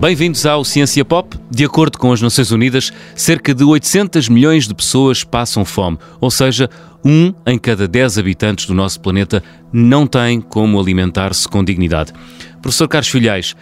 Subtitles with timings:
[0.00, 1.38] Bem-vindos ao Ciência Pop.
[1.50, 6.30] De acordo com as Nações Unidas, cerca de 800 milhões de pessoas passam fome, ou
[6.30, 6.70] seja,
[7.04, 12.14] um em cada 10 habitantes do nosso planeta não tem como alimentar-se com dignidade.
[12.62, 13.54] Professor Carlos Filhais,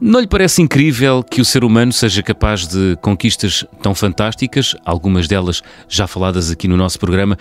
[0.00, 5.26] não lhe parece incrível que o ser humano seja capaz de conquistas tão fantásticas, algumas
[5.26, 7.36] delas já faladas aqui no nosso programa,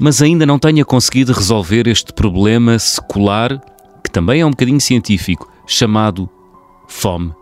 [0.00, 3.56] mas ainda não tenha conseguido resolver este problema secular,
[4.02, 6.28] que também é um bocadinho científico, chamado
[6.88, 7.37] fome?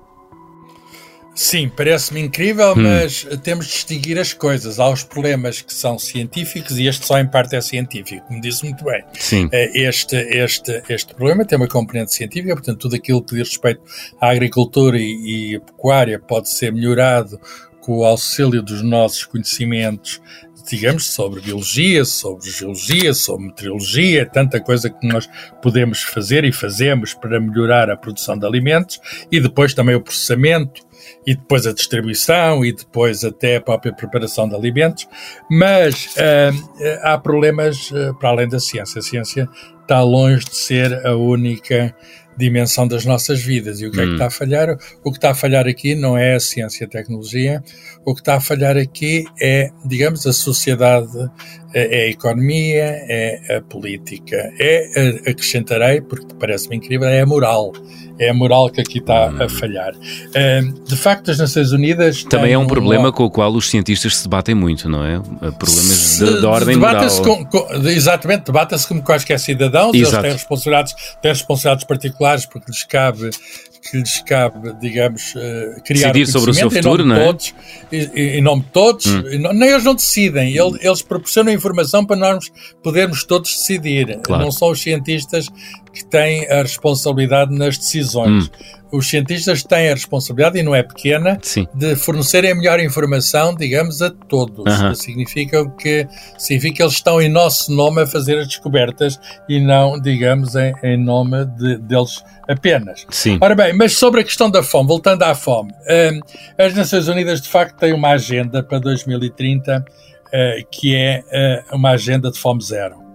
[1.36, 2.82] Sim, parece-me incrível, hum.
[2.82, 4.80] mas temos de distinguir as coisas.
[4.80, 8.64] Há os problemas que são científicos e este só em parte é científico, como disse
[8.64, 9.04] muito bem.
[9.12, 9.48] Sim.
[9.52, 13.82] Eh, este, este, este problema tem uma componente científica, portanto, tudo aquilo que diz respeito
[14.18, 17.38] à agricultura e, e pecuária pode ser melhorado
[17.82, 20.20] com o auxílio dos nossos conhecimentos
[20.68, 25.28] digamos, sobre biologia, sobre geologia, sobre meteorologia, tanta coisa que nós
[25.62, 30.85] podemos fazer e fazemos para melhorar a produção de alimentos e depois também o processamento
[31.26, 35.08] e depois a distribuição e depois até a própria preparação de alimentos,
[35.50, 39.00] mas uh, há problemas uh, para além da ciência.
[39.00, 39.48] A ciência
[39.82, 41.94] está longe de ser a única
[42.36, 43.80] dimensão das nossas vidas.
[43.80, 44.02] E o que hum.
[44.02, 44.14] é que hum.
[44.14, 44.78] está a falhar?
[45.04, 47.62] O que está a falhar aqui não é a ciência e a tecnologia,
[48.04, 51.30] o que está a falhar aqui é, digamos, a sociedade,
[51.74, 57.72] é, é a economia, é a política, é, acrescentarei, porque parece-me incrível, é a moral
[58.18, 59.48] é a moral que aqui está a hum.
[59.48, 59.92] falhar.
[60.84, 62.24] De facto, as Nações Unidas.
[62.24, 63.12] Também é um problema um...
[63.12, 65.20] com o qual os cientistas se debatem muito, não é?
[65.58, 67.06] Problemas de, de ordem moral.
[67.22, 70.14] Com, com, exatamente, debatem-se como quaisquer cidadãos, Exato.
[70.14, 72.16] eles têm responsabilidades, têm responsabilidades particulares
[72.46, 73.30] porque lhes cabe
[73.90, 77.24] que lhes cabe, digamos, uh, criar Decidir sobre o seu futuro, não é?
[77.24, 77.54] Todos,
[77.92, 79.22] em, em nome de todos, hum.
[79.54, 82.50] nem eles não decidem, eles, eles proporcionam informação para nós
[82.82, 84.18] podermos todos decidir.
[84.22, 84.44] Claro.
[84.44, 85.46] Não são os cientistas
[85.96, 88.48] que têm a responsabilidade nas decisões.
[88.48, 88.76] Hum.
[88.92, 91.66] Os cientistas têm a responsabilidade, e não é pequena, Sim.
[91.74, 94.64] de fornecerem a melhor informação, digamos, a todos.
[94.78, 94.94] Uh -huh.
[94.94, 96.06] Significa que
[96.38, 100.72] significa que eles estão em nosso nome a fazer as descobertas e não, digamos, em,
[100.84, 103.06] em nome de, deles apenas.
[103.10, 103.38] Sim.
[103.40, 106.20] Ora bem, mas sobre a questão da fome, voltando à fome, um,
[106.62, 111.90] as Nações Unidas de facto têm uma agenda para 2030 uh, que é uh, uma
[111.90, 113.05] agenda de fome zero.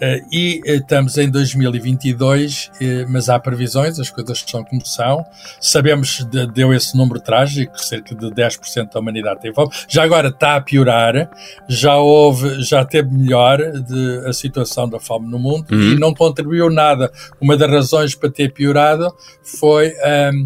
[0.00, 5.24] Uh, e uh, estamos em 2022, uh, mas há previsões, as coisas são como são.
[5.60, 9.70] Sabemos, de, deu esse número trágico, cerca de 10% da humanidade tem fome.
[9.88, 11.30] Já agora está a piorar,
[11.68, 15.92] já houve, já teve melhor de, a situação da fome no mundo uhum.
[15.92, 17.10] e não contribuiu nada.
[17.40, 19.92] Uma das razões para ter piorado foi.
[20.32, 20.44] Um,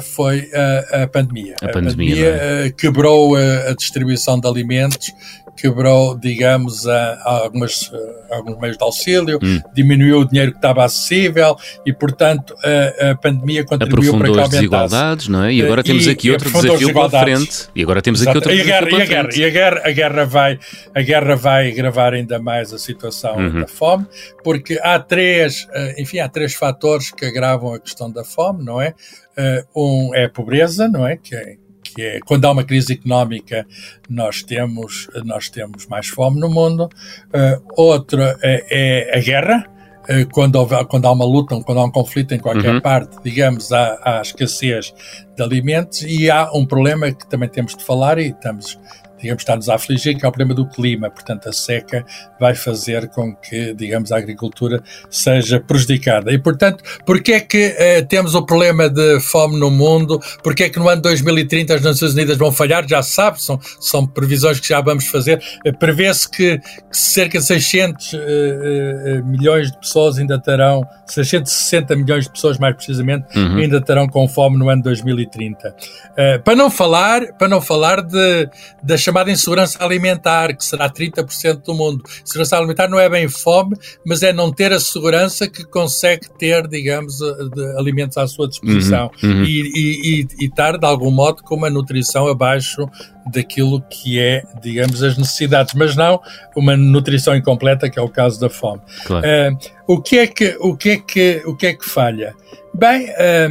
[0.00, 1.56] foi a, a, pandemia.
[1.60, 2.70] A, a pandemia, é?
[2.70, 5.12] quebrou a, a, distribuição de alimentos,
[5.60, 7.90] quebrou, digamos, a, a algumas,
[8.30, 9.60] a alguns meios de auxílio, hum.
[9.74, 14.30] diminuiu o dinheiro que estava acessível e, portanto, a, a pandemia contribuiu Aprofundou para que
[14.30, 14.56] aumentasse.
[14.56, 15.52] as desigualdades, não é?
[15.52, 17.68] E agora temos e, aqui outro desafio pela frente.
[17.74, 18.38] E agora temos Exato.
[18.38, 19.40] aqui outro e a guerra, pela frente.
[19.40, 20.58] E a guerra, a guerra, vai,
[20.94, 23.60] a guerra vai agravar ainda mais a situação uhum.
[23.60, 24.06] da fome,
[24.42, 28.80] porque há três, eh, enfim, há três fatores que agravam a questão da fome, não
[28.80, 28.94] é?
[29.36, 31.16] Eh, um é a pobreza, não é?
[31.16, 31.56] Que é
[31.94, 33.66] que é quando há uma crise económica
[34.08, 36.88] nós temos nós temos mais fome no mundo.
[37.28, 39.66] Uh, outra é, é, a guerra.
[40.08, 42.80] Uh, quando, houve, quando há uma luta, quando há um conflito em qualquer uhum.
[42.80, 44.92] parte, digamos, há, há escassez
[45.36, 48.78] de alimentos e há um problema que também temos de falar e estamos
[49.20, 51.10] digamos, está-nos a afligir, que é o problema do clima.
[51.10, 52.04] Portanto, a seca
[52.38, 56.32] vai fazer com que, digamos, a agricultura seja prejudicada.
[56.32, 60.20] E, portanto, porquê é que eh, temos o problema de fome no mundo?
[60.42, 62.86] Porquê é que no ano 2030 as Nações Unidas vão falhar?
[62.88, 65.42] Já sabe, são, são previsões que já vamos fazer.
[65.64, 71.96] Eh, prevê-se que, que, cerca de 600 eh, eh, milhões de pessoas ainda terão, 660
[71.96, 73.56] milhões de pessoas, mais precisamente, uhum.
[73.56, 75.74] ainda terão com fome no ano 2030.
[76.16, 78.48] Eh, para não falar, para não falar de,
[78.82, 82.02] das chamada insegurança alimentar, que será 30% do mundo.
[82.24, 83.76] Segurança alimentar não é bem fome,
[84.06, 89.10] mas é não ter a segurança que consegue ter, digamos, eh, alimentos à sua disposição
[89.22, 89.44] uhum, uhum.
[89.44, 92.88] E, e, e, estar, de algum modo, com uma nutrição abaixo
[93.32, 96.20] daquilo que é, digamos, as necessidades, mas não
[96.56, 98.80] uma nutrição incompleta, que é o caso da fome.
[99.04, 99.26] Claro.
[99.26, 102.34] Uh, o, que é que, o, que é que, o que é que falha?
[102.72, 103.48] Bem, um, eh,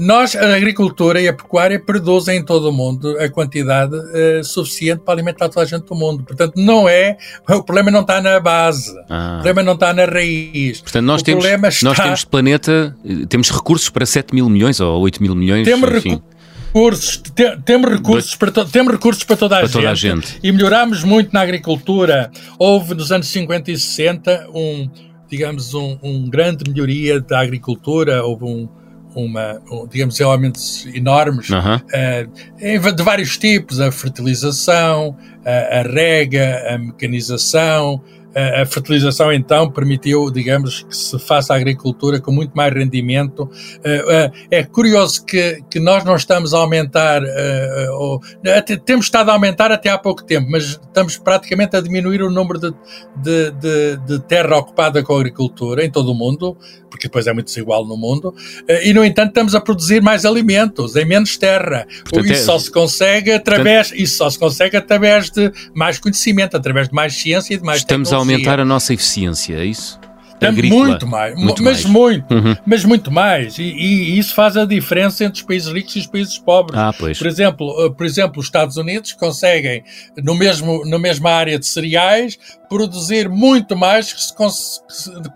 [0.00, 5.02] nós, a agricultura e a pecuária, produzem em todo o mundo a quantidade uh, suficiente
[5.04, 6.24] para alimentar toda a gente do mundo.
[6.24, 7.16] Portanto, não é.
[7.48, 8.94] O problema não está na base.
[9.08, 9.32] Ah.
[9.32, 10.80] O problema não está na raiz.
[10.80, 11.88] Portanto, nós, o temos, está...
[11.88, 12.96] nós temos planeta,
[13.28, 15.64] temos recursos para 7 mil milhões ou 8 mil milhões.
[15.66, 16.22] Temos enfim.
[16.68, 19.94] recursos, te, temos, recursos para to, temos recursos para toda a, para gente, toda a
[19.94, 20.38] gente.
[20.42, 22.30] E melhorámos muito na agricultura.
[22.58, 24.88] Houve nos anos 50 e 60 um,
[25.28, 28.24] digamos, um, um grande melhoria da agricultura.
[28.24, 28.68] Houve um
[29.16, 36.78] uma um, digamos, aumentos enormes uh, de vários tipos, a fertilização, a, a rega, a
[36.78, 38.02] mecanização,
[38.36, 43.50] a fertilização então permitiu, digamos, que se faça a agricultura com muito mais rendimento.
[44.50, 47.86] É curioso que, que nós não estamos a aumentar, eh,
[48.84, 52.58] temos estado a aumentar até há pouco tempo, mas estamos praticamente a diminuir o número
[52.58, 52.74] de,
[53.16, 56.56] de, de, de terra ocupada com a agricultura em todo o mundo,
[56.90, 58.34] porque depois é muito desigual no mundo,
[58.82, 61.86] e no entanto estamos a produzir mais alimentos em menos terra.
[62.02, 62.44] Portanto, isso é...
[62.44, 64.02] só se consegue através, Portanto...
[64.02, 67.78] isso só se consegue através de mais conhecimento, através de mais ciência e de mais
[67.78, 69.98] estamos tecnologia aumentar a nossa eficiência, é isso?
[70.44, 70.88] Agrícola.
[70.88, 71.94] Muito mais, muito mas mais.
[71.94, 72.56] muito, uhum.
[72.66, 73.58] mas muito mais.
[73.58, 76.78] E, e, isso faz a diferença entre os países ricos e os países pobres.
[76.78, 76.92] Ah.
[76.92, 79.82] Por exemplo, uh, por exemplo, os Estados Unidos conseguem,
[80.22, 84.12] no mesmo, na mesma área de cereais, produzir muito mais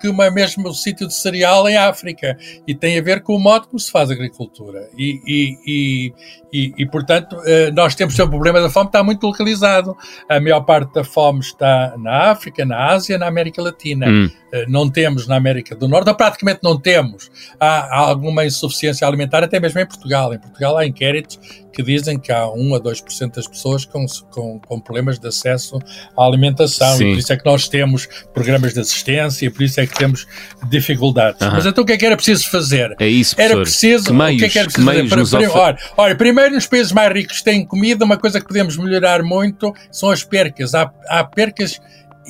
[0.00, 2.36] que uma mesmo sítio de cereal em África.
[2.66, 4.88] E tem a ver com o modo como se faz agricultura.
[4.96, 6.12] E, e,
[6.52, 9.96] e, e portanto, eh, nós temos o problema da fome, está muito localizado.
[10.28, 14.06] A maior parte da fome está na África, na Ásia, na América Latina.
[14.08, 14.30] Hum.
[14.52, 17.30] Eh, não temos na América do Norte, ou praticamente não temos.
[17.58, 20.34] Há, há alguma insuficiência alimentar, até mesmo em Portugal.
[20.34, 21.38] Em Portugal há inquéritos
[21.72, 25.78] que dizem que há 1 a 2% das pessoas com, com, com, problemas de acesso
[26.16, 26.96] à alimentação.
[26.96, 27.14] Sim.
[27.20, 30.26] E por isso é que nós temos programas de assistência, por isso é que temos
[30.68, 31.40] dificuldades.
[31.40, 32.94] Mas então o que é que era preciso fazer?
[32.98, 33.54] É isso, professor.
[33.54, 34.04] Era preciso.
[34.06, 35.50] Que meios, o que é que era preciso que fazer?
[35.50, 39.22] Para, olha, olha, primeiro, nos países mais ricos têm comida, uma coisa que podemos melhorar
[39.22, 40.74] muito são as percas.
[40.74, 41.80] Há, há percas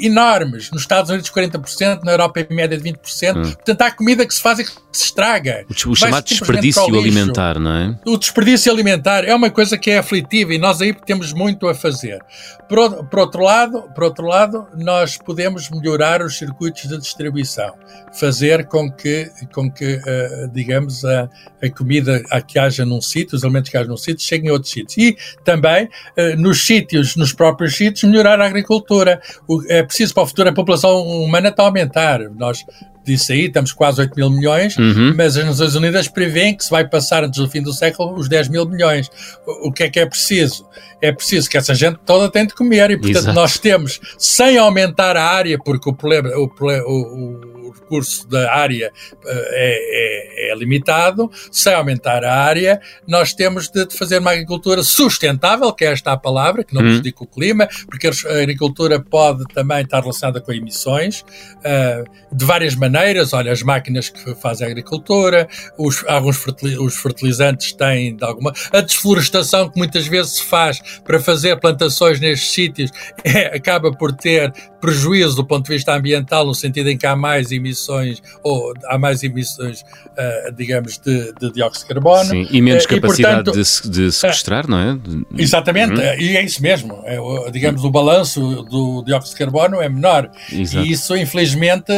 [0.05, 0.71] enormes.
[0.71, 3.37] Nos Estados Unidos, 40%, na Europa, em média de 20%.
[3.37, 3.43] Hum.
[3.43, 5.65] Portanto, há comida que se faz e que se estraga.
[5.69, 7.99] O, o chamado desperdício alimentar, não é?
[8.07, 11.75] O desperdício alimentar é uma coisa que é aflitiva e nós aí temos muito a
[11.75, 12.21] fazer.
[12.69, 17.75] Por, por, outro, lado, por outro lado, nós podemos melhorar os circuitos de distribuição,
[18.13, 21.29] fazer com que, com que uh, digamos, a,
[21.63, 24.53] a comida a que haja num sítio, os alimentos que haja num sítio, cheguem a
[24.53, 24.97] outros sítios.
[24.99, 29.21] E também, uh, nos sítios, nos próprios sítios, melhorar a agricultura.
[29.49, 32.21] O, é preciso para o futuro, a população humana está a aumentar.
[32.31, 32.65] Nós
[33.05, 35.15] disse aí, estamos quase 8 mil milhões, uhum.
[35.17, 38.29] mas as Nações Unidas prevêem que se vai passar antes do fim do século os
[38.29, 39.11] 10 mil milhões.
[39.47, 40.67] O, que é que é preciso?
[41.01, 43.35] É preciso que essa gente toda tenha de comer e, portanto, Exato.
[43.35, 48.93] nós temos, sem aumentar a área, porque o problema, o, o, o recurso da área
[49.27, 55.73] é, é, é, limitado, sem aumentar a área, nós temos de fazer uma agricultura sustentável,
[55.73, 56.89] que é esta a palavra, que não uhum.
[56.89, 61.25] prejudica o clima, porque a agricultura pode também estar relacionada com emissões
[61.59, 63.00] uh, de várias maneiras.
[63.33, 65.49] Olha, as máquinas que fazem a agricultura,
[65.79, 66.45] os, alguns
[66.79, 68.53] os fertilizantes têm de alguma.
[68.73, 72.91] A desflorestação que muitas vezes se faz para fazer plantações nestes sítios
[73.25, 77.15] é, acaba por ter prejuízo do ponto de vista ambiental, no sentido em que há
[77.15, 82.31] mais emissões, ou há mais emissões, uh, digamos, de, de, dióxido de carbono.
[82.31, 84.99] Sim, e menos uh, capacidade e, portanto, de, de, sequestrar, não é?
[85.37, 86.19] Exatamente, uhum.
[86.19, 87.03] e é isso mesmo.
[87.05, 90.31] É, digamos, o balanço do dióxido de carbono é menor.
[90.51, 90.87] Exato.
[90.87, 91.93] E isso, infelizmente,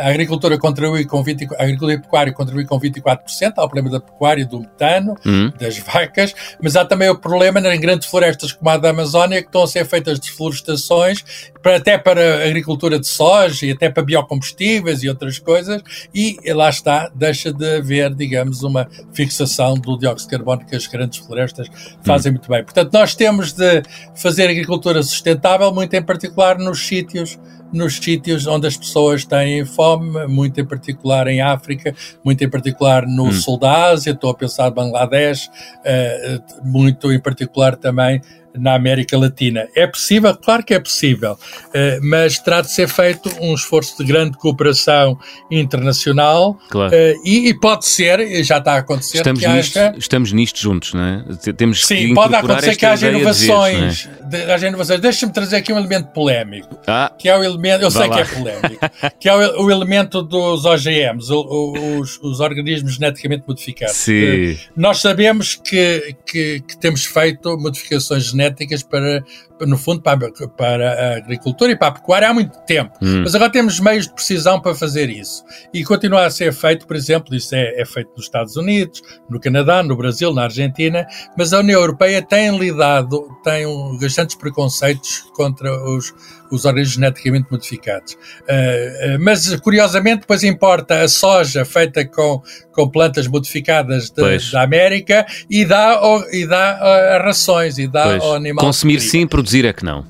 [0.00, 4.00] a, agricultura contribui com 20, a agricultura e pecuária contribui com 24% ao problema da
[4.00, 5.52] pecuária, do metano, uhum.
[5.58, 9.48] das vacas, mas há também o problema nas grandes florestas como a da Amazónia, que
[9.48, 15.02] estão a ser feitas desflorestações para até para agricultura de soja e até para biocombustíveis
[15.02, 15.82] e outras coisas,
[16.14, 20.86] e lá está, deixa de haver, digamos, uma fixação do dióxido de carbono que as
[20.86, 21.68] grandes florestas
[22.02, 22.34] fazem hum.
[22.34, 22.64] muito bem.
[22.64, 23.82] Portanto, nós temos de
[24.14, 27.38] fazer agricultura sustentável, muito em particular nos sítios
[27.72, 33.06] nos sítios onde as pessoas têm fome, muito em particular em África, muito em particular
[33.06, 33.32] no hum.
[33.32, 38.20] sul da Ásia, estou a pensar Bangladesh, uh, muito em particular também
[38.54, 39.68] na América Latina.
[39.74, 40.34] É possível?
[40.36, 41.38] Claro que é possível,
[41.72, 45.18] eh, mas terá de ser feito um esforço de grande cooperação
[45.50, 46.94] internacional claro.
[46.94, 49.94] Eh, e, pode ser, já está a acontecer, estamos, que nisto, haja...
[49.96, 51.24] estamos nisto juntos, não é?
[51.56, 54.08] Temos Sim, pode acontecer que haja inovações.
[54.28, 54.58] De é?
[54.58, 55.00] de, inovações.
[55.00, 58.16] Deixa-me trazer aqui um elemento polémico, ah, que é o elemento, eu sei lá.
[58.16, 58.90] que é polémico,
[59.20, 63.96] que é o, o elemento dos OGMs, os, os, organismos geneticamente modificados.
[63.96, 64.58] Sim.
[64.76, 69.24] Nós sabemos que, que, que temos feito modificações genéticas genéticas para,
[69.66, 72.92] no fundo, para, para a agricultura e para a pecuária há muito tempo.
[73.02, 73.22] Hum.
[73.22, 75.44] Mas agora temos meios de precisão para fazer isso.
[75.72, 79.40] E continua a ser feito, por exemplo, isso é, é feito nos Estados Unidos, no
[79.40, 85.24] Canadá, no Brasil, na Argentina, mas a União Europeia tem lidado, tem um, bastantes preconceitos
[85.34, 86.14] contra os,
[86.50, 88.14] os organismos geneticamente modificados.
[88.14, 94.62] Uh, uh, mas, curiosamente, depois importa a soja feita com, com plantas modificadas de, da
[94.62, 96.00] América e dá,
[96.32, 98.22] e dá uh, rações e dá pois.
[98.22, 98.64] ao animal.
[98.64, 100.04] Consumir sim, produzir é que não.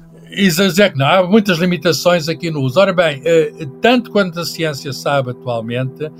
[0.68, 2.78] dizer que não, há muitas limitações aqui no uso.
[2.78, 3.23] Ora bem,
[3.80, 6.11] tanto quanto a ciência sabe atualmente,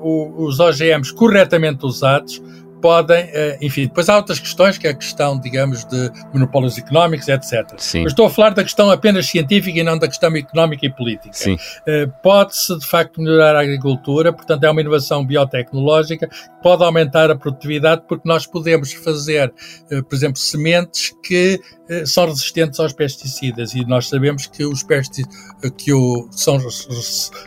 [0.00, 2.40] os OGMs corretamente usados
[2.80, 7.28] podem, eh, enfim, depois há outras questões, que é a questão, digamos, de monopólios económicos,
[7.28, 7.74] etc.
[7.78, 8.02] Sim.
[8.02, 11.32] Mas estou a falar da questão apenas científica e não da questão económica e política.
[11.32, 11.56] Sim.
[11.86, 16.28] Eh, pode-se, de facto, melhorar a agricultura, portanto, é uma inovação biotecnológica,
[16.62, 19.52] pode aumentar a produtividade, porque nós podemos fazer,
[19.90, 21.60] eh, por exemplo, sementes que
[22.04, 25.34] são resistentes aos pesticidas e nós sabemos que os pesticidas
[25.78, 26.58] que o, são,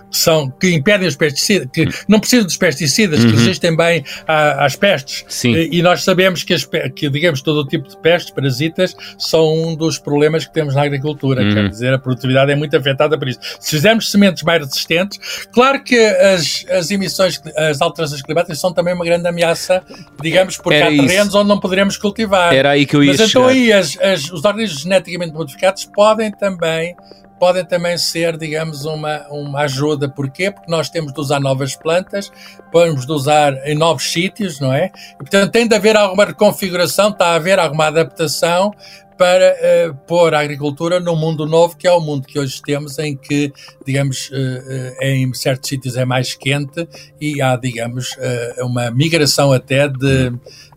[0.09, 1.91] são que impedem os pesticidas, que hum.
[2.07, 3.29] não precisam dos pesticidas, uhum.
[3.29, 5.55] que resistem bem às pestes Sim.
[5.71, 9.75] E, nós sabemos que, as, que, digamos, todo o tipo de pestes, parasitas, são um
[9.75, 11.43] dos problemas que temos na agricultura.
[11.43, 11.53] Uhum.
[11.53, 13.39] Quer dizer, a produtividade é muito afetada por isso.
[13.59, 15.19] Se fizermos sementes mais resistentes,
[15.51, 19.83] claro que as, as emissões, as alterações climáticas são também uma grande ameaça,
[20.21, 21.37] digamos, porque Era há terrenos isso.
[21.37, 22.53] onde não poderemos cultivar.
[22.53, 26.31] Era aí que eu ia Mas então aí as, as, os organismos geneticamente modificados podem
[26.31, 26.95] também
[27.41, 30.07] podem também ser, digamos, uma, uma ajuda.
[30.07, 30.51] Porquê?
[30.51, 32.31] Porque nós temos de usar novas plantas,
[32.71, 34.91] podemos de usar em novos sítios, não é?
[35.15, 38.71] E, portanto, tem de haver alguma reconfiguração, está a haver alguma adaptação
[39.21, 42.97] para uh, pôr a agricultura no mundo novo, que é o mundo que hoje temos,
[42.97, 43.53] em que,
[43.85, 46.87] digamos, uh, em certos sítios é mais quente
[47.21, 48.17] e há, digamos,
[48.57, 50.33] uma migração até de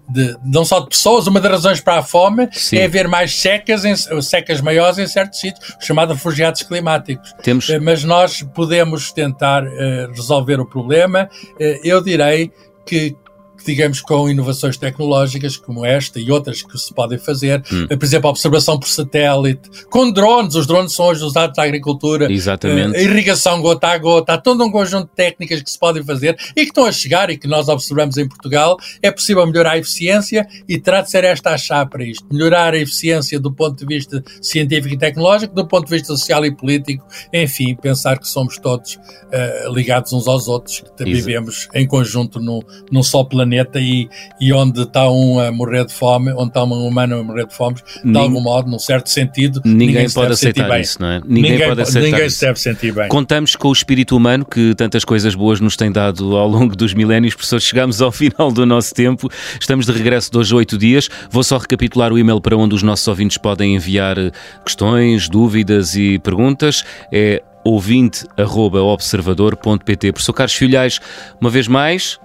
[0.07, 2.77] de, não só de pessoas, uma das razões para a fome Sim.
[2.77, 7.33] é haver mais secas, em, secas maiores em certos sítios, chamados refugiados climáticos.
[7.43, 7.71] Temos...
[7.81, 11.31] Mas nós podemos tentar uh, resolver o problema.
[11.59, 12.53] Uh, eu direi
[12.85, 13.17] que
[13.65, 17.87] digamos, com inovações tecnológicas como esta e outras que se podem fazer, hum.
[17.87, 22.31] por exemplo, a observação por satélite, com drones, os drones são hoje usados na agricultura,
[22.31, 22.97] Exatamente.
[22.97, 26.37] a irrigação gota a gota, há todo um conjunto de técnicas que se podem fazer
[26.51, 29.79] e que estão a chegar e que nós observamos em Portugal, é possível melhorar a
[29.79, 33.79] eficiência e terá de ser esta a chave para isto, melhorar a eficiência do ponto
[33.79, 38.29] de vista científico e tecnológico, do ponto de vista social e político, enfim, pensar que
[38.29, 43.44] somos todos uh, ligados uns aos outros, que vivemos em conjunto no, num só planeta
[43.45, 44.09] planeta e,
[44.41, 47.55] e onde está um a morrer de fome, onde está um humano a morrer de
[47.55, 51.21] fome, de algum modo, num certo sentido, ninguém, ninguém pode aceitar isso, não é?
[51.21, 53.09] Ninguém, ninguém pode aceitar ninguém se deve sentir bem.
[53.09, 56.95] Contamos com o espírito humano que tantas coisas boas nos tem dado ao longo dos
[56.95, 57.61] milénios, professor.
[57.61, 61.09] Chegamos ao final do nosso tempo, estamos de regresso de hoje a oito dias.
[61.31, 64.31] Vou só recapitular o e-mail para onde os nossos ouvintes podem enviar eh,
[64.65, 66.83] questões, dúvidas e perguntas.
[67.13, 70.13] É ouvinte.observador.pt.
[70.13, 71.01] Professor Carlos Filhais,
[71.41, 72.21] uma vez mais,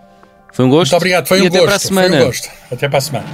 [0.52, 0.92] foi um gosto.
[0.92, 1.66] Muito obrigado, foi um gosto.
[1.66, 2.10] Para a semana.
[2.10, 2.50] Foi um gosto.
[2.72, 3.26] Até para a semana.